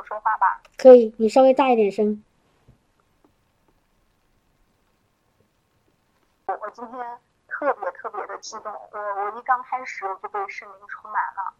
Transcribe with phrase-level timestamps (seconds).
[0.00, 0.62] 我说话吧？
[0.78, 2.24] 可以，你稍微大一点声。
[6.46, 11.54] 我我今天特别特别的激动，我我一刚开始我就被圣灵充满了。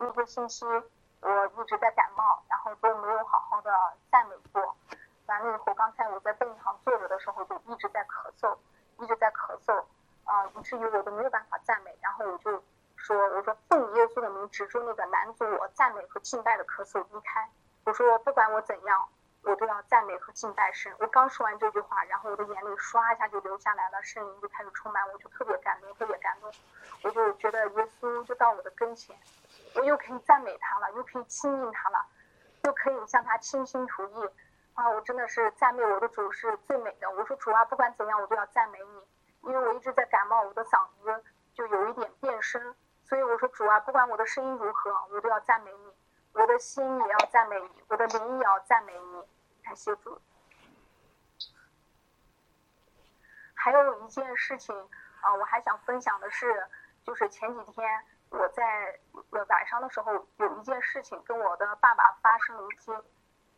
[0.00, 3.70] 一个星期我一直在感冒，然后都没有好好的
[4.10, 4.74] 赞美过。
[5.26, 8.56] 完了以后，刚才我在病床坐着的时候就一直在咳嗽，
[8.98, 9.84] 一直在咳嗽，
[10.62, 11.96] 至于我都没有办法赞美。
[12.00, 12.62] 然后我就
[12.96, 17.48] 说：“我说奉耶稣的名，止住那个拦阻我赞美和敬拜的咳嗽，离开。”
[17.84, 19.08] 我说：“不管我怎样，
[19.42, 26.50] 我都要赞美和敬拜神。”我刚说完这句话，然后我的眼泪唰一下就流下来了，圣灵就开始充满我，就特别感动，特别感动。
[27.02, 29.16] 我就觉得耶稣就到我的跟前。
[29.74, 32.06] 我又可以赞美他了，又可以亲近他了，
[32.62, 34.30] 又可以向他倾心吐意
[34.74, 34.88] 啊！
[34.88, 37.10] 我真的是赞美我的主是最美的。
[37.10, 39.02] 我说主啊，不管怎样，我都要赞美你，
[39.42, 41.24] 因为我一直在感冒，我的嗓子
[41.54, 42.74] 就有一点变声，
[43.04, 45.92] 所以我说主啊，不管我的声音如何，我都要赞美你，
[46.32, 49.22] 我的心也要赞美你，我的灵也要赞美你。
[49.62, 50.20] 感谢主。
[53.54, 54.74] 还有一件事情
[55.20, 56.66] 啊，我还想分享的是，
[57.04, 58.04] 就是前几天。
[58.30, 58.98] 我在
[59.30, 62.90] 晚上的时候有一件事情跟我的爸爸发生了一些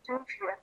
[0.03, 0.59] 争执，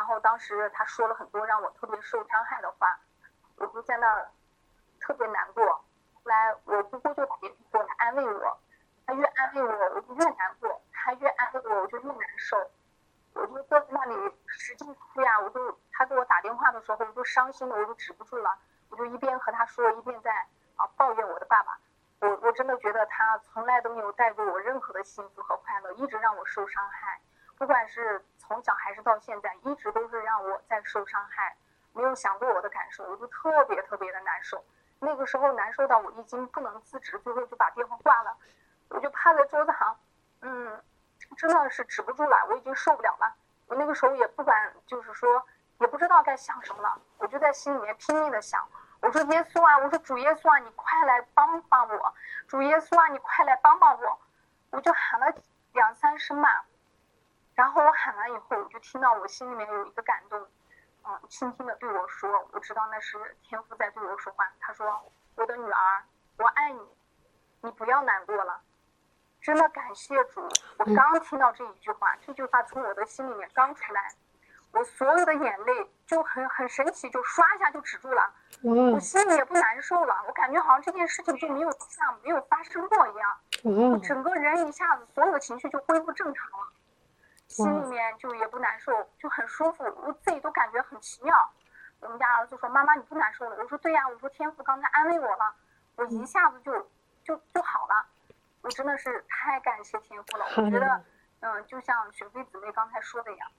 [0.00, 2.98] 然后当时他说了很多让我特别受伤害的话，
[3.56, 4.30] 我就在那儿
[4.98, 5.62] 特别难过。
[5.66, 8.58] 后来我姑姑就打电话过来安慰我，
[9.04, 12.56] 他越安慰我我就越难过，他越安慰我我就越难受，
[13.34, 18.56] 我就坐在那里使劲哭呀，我就他给我打电话的时候我就伤心的我就止不住了，
[18.88, 20.32] 我就一边和他说一边在。
[20.76, 21.78] 啊，抱怨我的爸爸，
[22.20, 27.20] 我我真的觉得他从来都没有带给我任何的幸福和快乐，一直让我受伤害。
[27.60, 31.54] 不管是从小还是到现在，一直都是让我在受伤害，
[31.92, 34.64] 没有想过我的感受，我就特别特别的难受。
[34.98, 38.34] 那个时候难受到我已经不能自持，最后就把电话挂了，
[38.88, 39.94] 我就趴在桌子上，
[40.40, 40.82] 嗯，
[41.36, 43.30] 真的是止不住了，我已经受不了了。
[43.66, 45.46] 我那个时候也不管，就是说
[45.80, 48.66] 也不知道该想什么了，我就在心里面拼命的想。
[49.02, 52.14] 我说耶稣啊，我说主耶稣啊，你快来帮帮我！
[52.48, 54.18] 主耶稣啊，你快来帮帮我！
[54.70, 55.26] 我就喊了
[55.74, 56.48] 两三声嘛，
[57.60, 60.40] 然后我喊完以后，我就听到我心里面有一个感动，
[61.04, 64.50] 嗯，轻轻的对我说，我知道那是天父在对我说话。
[64.58, 64.98] 他说
[65.36, 66.02] ：“我的女儿，
[66.38, 66.80] 我爱你，
[67.60, 68.62] 你不要难过了。”
[69.42, 70.40] 真的感谢主！
[70.78, 74.10] 我刚听到这一句话，这句话从我的心里面刚出来。
[74.72, 78.32] 我所有的眼泪就很很神奇，就刷一下就止住了，
[78.62, 86.66] 我心里也不难受了，我感觉好像这件事情就没有像没有发生过一样，我整个人一下子所有的情绪就恢复正常了，
[87.50, 91.52] 心里面就也不难受，就很舒服，我自己都感觉很奇妙。
[91.98, 95.54] 我们家儿子说：“妈妈你不难受了？”我说：“对呀。”我说：“天赋刚才安慰我了，
[95.96, 96.72] 我一下子就
[97.24, 98.06] 就就好了。”
[98.62, 101.04] 我真的是太感谢天赋了，我觉得，
[101.40, 103.50] 嗯，就像雪飞姊妹刚才说的一样。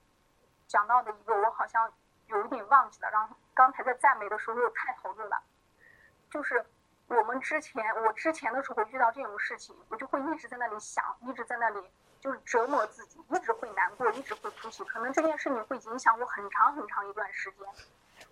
[0.66, 1.92] 讲到的一个，我好像
[2.28, 3.10] 有一点忘记了。
[3.10, 5.42] 然后刚才在赞美的时候又太投入了，
[6.30, 6.64] 就是
[7.08, 11.90] 我们之前，我之前的时候遇到这种事情，我就会一直在那里想，一直在那里
[12.22, 14.84] 就是折磨自己，一直会难过，一直会哭泣。
[14.84, 17.66] 可能这件事情会影响我很长很长一段时间，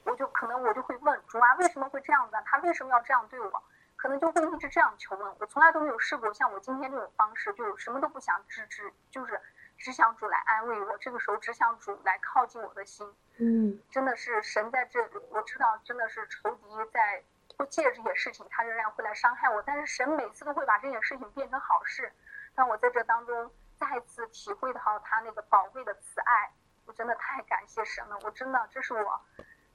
[0.05, 2.37] 我就可能我就会问主啊，为什么会这样子？
[2.47, 3.63] 他为什么要这样对我？
[3.97, 5.37] 可能就会一直这样求问。
[5.41, 9.41] 我从来都没有试过像我今天这种方式，就什么都不想，只只就是。
[9.83, 13.11] 只想主来安慰我，这个时候只想主来靠近我的心。
[13.39, 17.25] 嗯，真的是神在这里，我知道真的是仇敌在
[17.57, 19.63] 会借这些事情，他仍然会来伤害我。
[19.63, 22.13] 但是神每次都会把这件事情变成好事，
[22.55, 26.53] 让我在这当中再次体会到他那个宝贵的慈爱。
[26.87, 29.21] 我真的太感谢神了，我真的这是我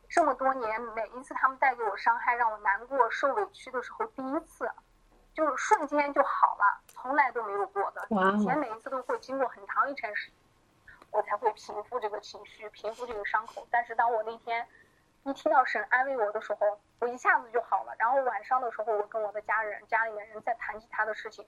[0.08, 4.72] 这么多年每一次他们带给我伤害，让我难过受委屈的时候第一次。
[5.34, 8.08] 就是瞬间就好了，从来都没有过的。
[8.10, 10.32] 以前每一次都会经过很长一段时，
[11.12, 13.68] 我才会平复这个情绪，平复这个伤口。
[13.70, 14.66] 但是当我那天
[15.24, 17.94] 一听到神安慰我的时候，我一下子就好了。
[18.00, 21.46] 然后晚上的时候，我跟我的家人、家里面人在谈起他的事情，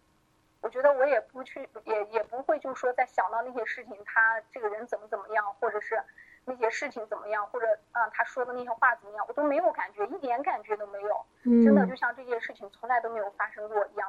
[0.62, 6.02] 我觉得我也不去，也也不会就是说再想到那些事情，他这个人怎么怎么样，或者是。
[6.50, 11.26] 那些事情怎么样，或者啊，他说的那些话怎么样，我都没有感觉，一点感觉都没有。
[11.44, 14.08] 嗯，真的就像这件事情从来都没有发生过一样。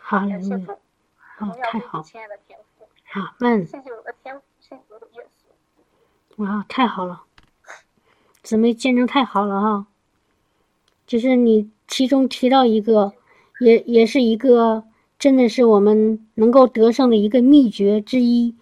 [0.00, 0.78] 好，感谢主，
[1.36, 2.88] 太好，亲爱的天父。
[3.12, 3.66] 好，嗯。
[3.66, 6.42] 谢谢我的天父，谢谢我的耶稣。
[6.42, 7.24] 哇，太好了，
[8.42, 9.86] 姊妹见证太好了哈。
[11.06, 13.12] 就是你其中提到一个，
[13.60, 14.84] 也也是一个，
[15.18, 18.54] 真的是我们能够得胜的一个秘诀之一，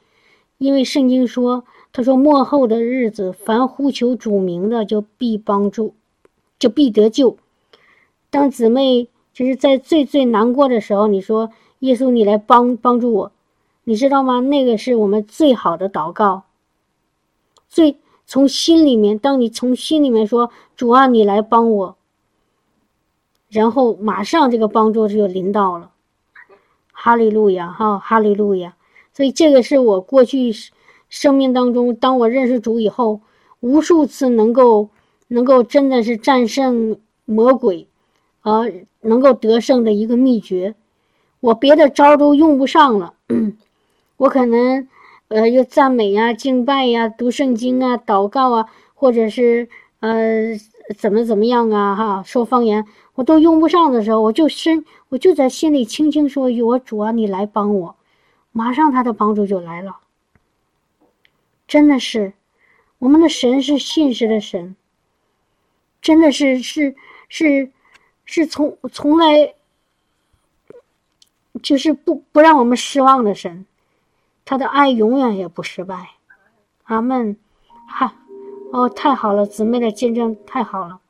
[0.59, 1.65] 因为圣经说。
[1.93, 5.95] 他说：“末后的日子，凡呼求主名的，就必帮助，
[6.59, 7.39] 就必得救。
[8.29, 13.33] 当姊妹就是在最最难过的时候，你说耶稣，你来帮帮助我，
[13.85, 14.41] 你知道吗？
[14.41, 16.43] 那个是我们最好的祷告。
[17.67, 21.97] 最从心里面，当你从心里面说主啊，你来帮我，
[23.49, 25.93] 然后马上这个帮助就临到了。
[27.07, 28.75] 哈利路亚，哈，哈利路亚。
[29.15, 30.53] 所以这个是我过去
[31.09, 33.21] 生命当中，当我认识主以后，
[33.61, 34.89] 无数次能够
[35.29, 37.87] 能够真的是战胜魔鬼，
[38.43, 38.73] 呃，
[39.03, 40.75] 能够得胜的一个秘诀。
[41.39, 43.15] 我别的招都用不上了，
[44.19, 44.89] 我可能
[45.29, 49.69] 呃，有赞美呀、敬拜呀、读圣经啊、祷告啊，或者是
[50.01, 50.59] 呃
[50.99, 57.97] 怎么怎么样啊，哈，说方言，我都用不上的时候，我就深，我就在心里轻轻说一句：“我主啊，你来帮我。”
[58.53, 59.99] 马上他的帮助就来了。
[61.67, 62.35] 真的是，
[62.99, 64.77] 我们的神是信实的神，
[66.01, 66.95] 真的是是
[67.29, 67.73] 是
[68.25, 69.55] 是从从来
[71.63, 73.67] 就是不不让我们失望的神，
[74.45, 76.11] 他的爱永远也不失败。
[76.85, 77.37] 阿门。
[77.89, 78.15] 哈，
[78.73, 81.01] 哦，太好了，姊妹的见证太好了。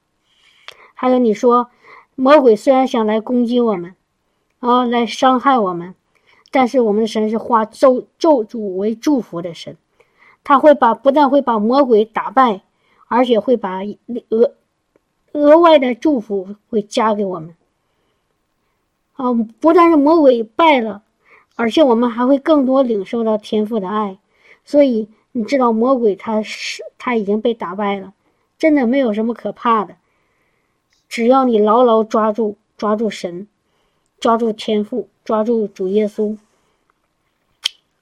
[0.95, 1.69] 还有你说，
[2.15, 3.95] 魔鬼虽然想来攻击我们，
[4.61, 5.95] 哦，来伤害我们，
[6.51, 9.77] 但是我们的神是化咒咒诅为祝福的神。
[10.45, 12.63] 他会把不但会把魔鬼打败，
[13.09, 13.81] 而且会把
[14.29, 14.55] 额
[15.33, 17.57] 额外的祝福会加给我们。
[19.15, 21.03] 啊，不但是魔鬼败了，
[21.57, 24.19] 而且我们还会更多领受到天父的爱。
[24.65, 28.15] 所以你知道，魔鬼他是他已经被打败了，
[28.57, 29.97] 真的没有什么可怕的。
[31.11, 33.47] 只要你牢牢抓住抓住神，
[34.19, 36.39] 抓住天父，抓住主耶稣。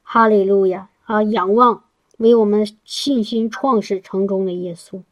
[0.04, 1.82] 哈利路亚啊，仰望。
[2.18, 5.02] 为我们信心创始成终的耶稣，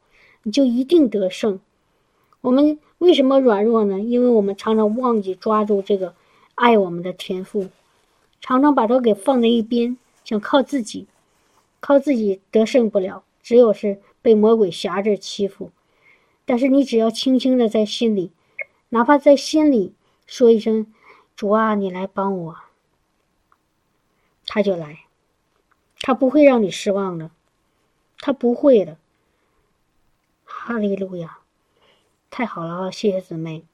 [0.45, 1.59] 你就一定得胜。
[2.41, 3.99] 我们为什么软弱呢？
[3.99, 6.15] 因为我们常常忘记抓住这个
[6.55, 7.67] 爱我们的天赋，
[8.41, 11.09] 常常把它给放在一边，想靠自己，
[11.83, 15.73] 靠自己得胜不了，只有是被魔鬼挟着欺负。
[16.45, 18.31] 但是你只要轻轻的在心里，
[18.91, 19.95] 哪怕在心里
[20.27, 20.87] 说一声
[21.35, 22.57] “主啊，你来帮我”，
[24.47, 25.01] 他就来。
[26.01, 27.33] 他不会让你失望的，
[28.19, 28.97] 他不会的。
[30.45, 31.39] 哈利路亚，
[32.31, 32.91] 太好了啊！
[32.91, 33.65] 谢谢姊妹。